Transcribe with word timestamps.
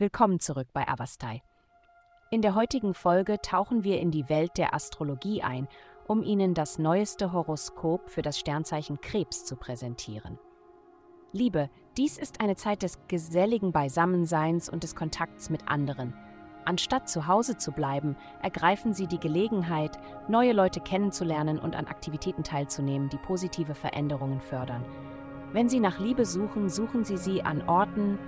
Willkommen 0.00 0.40
zurück 0.40 0.68
bei 0.72 0.88
Avastai. 0.88 1.42
In 2.30 2.40
der 2.40 2.54
heutigen 2.54 2.94
Folge 2.94 3.38
tauchen 3.42 3.84
wir 3.84 4.00
in 4.00 4.10
die 4.10 4.30
Welt 4.30 4.56
der 4.56 4.72
Astrologie 4.72 5.42
ein, 5.42 5.68
um 6.06 6.22
Ihnen 6.22 6.54
das 6.54 6.78
neueste 6.78 7.34
Horoskop 7.34 8.08
für 8.08 8.22
das 8.22 8.38
Sternzeichen 8.38 9.02
Krebs 9.02 9.44
zu 9.44 9.56
präsentieren. 9.56 10.38
Liebe, 11.32 11.68
dies 11.98 12.16
ist 12.16 12.40
eine 12.40 12.56
Zeit 12.56 12.82
des 12.82 12.98
geselligen 13.08 13.72
Beisammenseins 13.72 14.70
und 14.70 14.84
des 14.84 14.96
Kontakts 14.96 15.50
mit 15.50 15.68
anderen. 15.68 16.14
Anstatt 16.64 17.10
zu 17.10 17.26
Hause 17.26 17.58
zu 17.58 17.70
bleiben, 17.70 18.16
ergreifen 18.40 18.94
Sie 18.94 19.06
die 19.06 19.20
Gelegenheit, 19.20 19.98
neue 20.28 20.54
Leute 20.54 20.80
kennenzulernen 20.80 21.58
und 21.58 21.76
an 21.76 21.88
Aktivitäten 21.88 22.42
teilzunehmen, 22.42 23.10
die 23.10 23.18
positive 23.18 23.74
Veränderungen 23.74 24.40
fördern. 24.40 24.82
Wenn 25.52 25.68
Sie 25.68 25.80
nach 25.80 25.98
Liebe 25.98 26.24
suchen, 26.24 26.70
suchen 26.70 27.04
Sie 27.04 27.18
sie 27.18 27.42
an 27.42 27.68
Orten, 27.68 28.18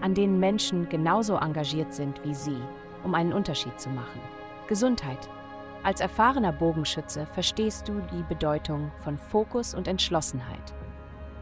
an 0.00 0.14
denen 0.14 0.38
Menschen 0.38 0.88
genauso 0.88 1.36
engagiert 1.36 1.92
sind 1.92 2.22
wie 2.24 2.34
Sie, 2.34 2.58
um 3.02 3.14
einen 3.14 3.32
Unterschied 3.32 3.78
zu 3.80 3.88
machen. 3.90 4.20
Gesundheit. 4.66 5.28
Als 5.82 6.00
erfahrener 6.00 6.52
Bogenschütze 6.52 7.26
verstehst 7.26 7.88
du 7.88 8.00
die 8.12 8.22
Bedeutung 8.28 8.90
von 9.02 9.18
Fokus 9.18 9.74
und 9.74 9.86
Entschlossenheit. 9.86 10.74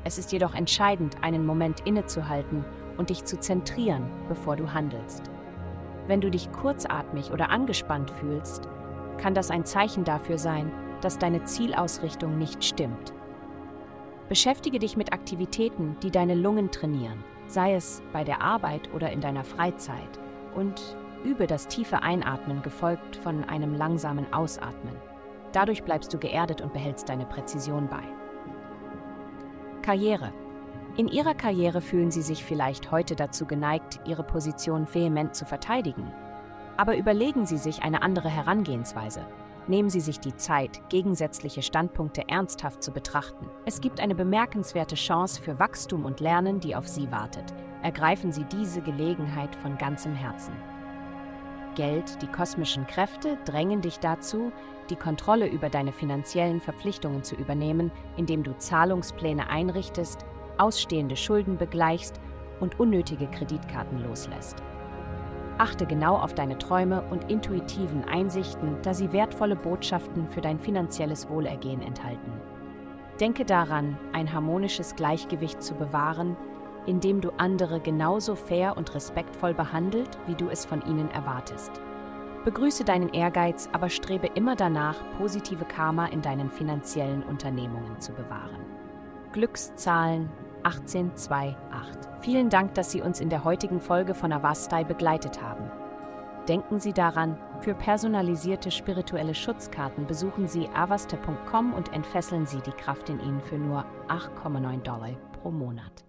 Es 0.05 0.19
ist 0.19 0.33
jedoch 0.33 0.55
entscheidend, 0.55 1.17
einen 1.23 1.47
Moment 1.47 1.81
innezuhalten 1.87 2.65
und 2.97 3.11
dich 3.11 3.25
zu 3.25 3.39
zentrieren, 3.39 4.11
bevor 4.29 4.57
du 4.57 4.73
handelst. 4.73 5.31
Wenn 6.09 6.21
du 6.21 6.31
dich 6.31 6.51
kurzatmig 6.51 7.31
oder 7.31 7.51
angespannt 7.51 8.11
fühlst, 8.11 8.69
kann 9.19 9.35
das 9.35 9.51
ein 9.51 9.65
Zeichen 9.65 10.03
dafür 10.03 10.39
sein, 10.39 10.73
dass 11.01 11.19
deine 11.19 11.45
Zielausrichtung 11.45 12.39
nicht 12.39 12.65
stimmt. 12.65 13.13
Beschäftige 14.29 14.79
dich 14.79 14.97
mit 14.97 15.13
Aktivitäten, 15.13 15.97
die 16.03 16.11
deine 16.11 16.35
Lungen 16.35 16.71
trainieren, 16.71 17.23
sei 17.47 17.75
es 17.75 18.03
bei 18.13 18.25
der 18.25 18.41
Arbeit 18.41 18.93
oder 18.95 19.11
in 19.11 19.21
deiner 19.21 19.45
Freizeit, 19.45 20.19
und 20.55 20.97
übe 21.25 21.47
das 21.47 21.69
tiefe 21.69 22.03
Einatmen 22.03 22.63
gefolgt 22.63 23.17
von 23.17 23.45
einem 23.45 23.75
langsamen 23.75 24.33
Ausatmen. 24.33 24.97
Dadurch 25.53 25.83
bleibst 25.83 26.13
du 26.15 26.19
geerdet 26.19 26.63
und 26.63 26.73
behältst 26.73 27.09
deine 27.09 27.27
Präzision 27.27 27.89
bei. 27.89 28.03
Karriere. 29.83 30.33
In 30.97 31.09
ihrer 31.09 31.35
Karriere 31.35 31.81
fühlen 31.81 32.11
sie 32.11 32.23
sich 32.23 32.45
vielleicht 32.45 32.91
heute 32.91 33.17
dazu 33.17 33.47
geneigt, 33.47 34.01
ihre 34.07 34.23
Position 34.23 34.87
vehement 34.93 35.35
zu 35.35 35.45
verteidigen. 35.45 36.13
Aber 36.77 36.97
überlegen 36.97 37.47
Sie 37.47 37.59
sich 37.59 37.83
eine 37.83 38.03
andere 38.03 38.29
Herangehensweise. 38.29 39.27
Nehmen 39.69 39.91
Sie 39.91 40.01
sich 40.01 40.19
die 40.19 40.37
Zeit, 40.37 40.81
gegensätzliche 40.89 41.63
Standpunkte 41.63 42.29
ernsthaft 42.29 42.83
zu 42.83 42.91
betrachten. 42.91 43.49
Es 43.65 43.81
gibt 43.81 44.01
eine 44.01 44.17
bemerkenswerte 44.17 44.97
Chance 44.97 45.41
für 45.41 45.59
Wachstum 45.61 46.05
und 46.05 46.19
Lernen, 46.19 46.59
die 46.59 46.75
auf 46.75 46.89
Sie 46.89 47.11
wartet. 47.13 47.55
Ergreifen 47.83 48.33
Sie 48.33 48.45
diese 48.45 48.81
Gelegenheit 48.81 49.55
von 49.55 49.79
ganzem 49.79 50.15
Herzen. 50.15 50.53
Geld, 51.77 52.21
die 52.21 52.27
kosmischen 52.27 52.87
Kräfte 52.87 53.39
drängen 53.45 53.81
dich 53.81 53.99
dazu, 53.99 54.53
die 54.91 54.97
Kontrolle 54.97 55.47
über 55.47 55.71
deine 55.71 55.93
finanziellen 55.93 56.61
Verpflichtungen 56.61 57.23
zu 57.23 57.37
übernehmen, 57.37 57.93
indem 58.17 58.43
du 58.43 58.57
Zahlungspläne 58.59 59.49
einrichtest, 59.49 60.27
ausstehende 60.59 61.17
Schulden 61.17 61.57
begleichst 61.57 62.21
und 62.61 62.79
unnötige 62.79 63.29
Kreditkarten 63.29 64.03
loslässt. 64.03 64.63
Achte 65.59 65.87
genau 65.87 66.17
auf 66.17 66.35
deine 66.35 66.59
Träume 66.59 67.03
und 67.11 67.31
intuitiven 67.31 68.05
Einsichten, 68.05 68.77
da 68.83 68.95
sie 68.95 69.13
wertvolle 69.13 69.57
Botschaften 69.57 70.29
für 70.29 70.41
dein 70.41 70.59
finanzielles 70.59 71.29
Wohlergehen 71.29 71.83
enthalten. 71.83 72.33
Denke 73.21 73.45
daran, 73.45 73.99
ein 74.13 74.33
harmonisches 74.33 74.97
Gleichgewicht 74.97 75.63
zu 75.63 75.75
bewahren, 75.75 76.37
indem 76.87 77.21
du 77.21 77.31
andere 77.37 77.81
genauso 77.81 78.35
fair 78.35 78.77
und 78.77 78.95
respektvoll 78.95 79.55
behandelt, 79.55 80.19
wie 80.27 80.35
du 80.35 80.49
es 80.49 80.65
von 80.65 80.83
ihnen 80.83 81.11
erwartest. 81.11 81.71
Begrüße 82.45 82.85
deinen 82.85 83.11
Ehrgeiz, 83.11 83.69
aber 83.73 83.89
strebe 83.89 84.27
immer 84.27 84.57
danach, 84.57 84.97
positive 85.19 85.65
Karma 85.65 86.07
in 86.07 86.23
deinen 86.23 86.51
finanziellen 86.51 87.23
Unternehmungen 87.23 88.01
zu 88.01 88.13
bewahren. 88.13 88.67
Glückszahlen 89.33 90.29
1828. 90.65 92.11
Vielen 92.21 92.51
Dank, 92.51 92.75
dass 92.75 92.91
Sie 92.91 93.03
uns 93.03 93.21
in 93.21 93.31
der 93.31 93.45
heutigen 93.45 93.81
Folge 93.81 94.15
von 94.15 94.33
Avastai 94.33 94.85
begleitet 94.85 95.43
haben. 95.43 95.71
Denken 96.49 96.81
Sie 96.81 96.93
daran, 96.93 97.39
für 97.61 97.75
personalisierte 97.75 98.71
spirituelle 98.71 99.35
Schutzkarten 99.35 100.07
besuchen 100.07 100.49
Sie 100.49 100.69
avasta.com 100.75 101.73
und 101.73 101.93
entfesseln 101.93 102.47
Sie 102.47 102.61
die 102.61 102.73
Kraft 102.73 103.09
in 103.09 103.21
Ihnen 103.21 103.41
für 103.41 103.59
nur 103.59 103.85
8,9 104.09 104.83
Dollar 104.83 105.17
pro 105.41 105.51
Monat. 105.51 106.05